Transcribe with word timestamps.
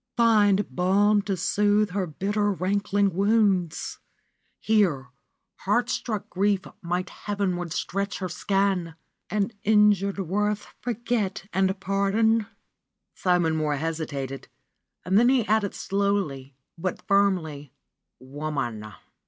Find 0.17 0.75
balm 0.75 1.21
to 1.21 1.37
soothe 1.37 1.91
her 1.91 2.07
bitter, 2.07 2.51
rankling 2.51 3.13
wounds; 3.13 3.99
Here 4.59 5.09
heart 5.57 5.91
struck 5.91 6.27
Grief 6.27 6.61
might 6.81 7.11
heavenward 7.11 7.71
stretch 7.71 8.17
her 8.17 8.27
scan. 8.27 8.95
And 9.29 9.53
injured 9.63 10.17
Worth 10.17 10.69
forget 10.81 11.45
and 11.53 11.79
pardon" 11.79 12.47
Simon 13.23 13.55
Mohr 13.55 13.75
hesitated 13.77 14.47
and 15.05 15.19
then 15.19 15.29
he 15.29 15.45
added 15.47 15.75
slowly 15.75 16.55
but 16.79 17.03
firmly: 17.03 17.71
"Woman!" 18.19 18.93